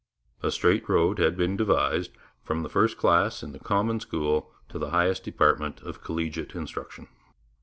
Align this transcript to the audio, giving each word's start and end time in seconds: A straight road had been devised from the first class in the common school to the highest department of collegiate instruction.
A 0.41 0.49
straight 0.49 0.89
road 0.89 1.19
had 1.19 1.37
been 1.37 1.55
devised 1.55 2.11
from 2.41 2.63
the 2.63 2.69
first 2.69 2.97
class 2.97 3.43
in 3.43 3.51
the 3.51 3.59
common 3.59 3.99
school 3.99 4.51
to 4.69 4.79
the 4.79 4.89
highest 4.89 5.23
department 5.23 5.83
of 5.83 6.01
collegiate 6.01 6.55
instruction. 6.55 7.07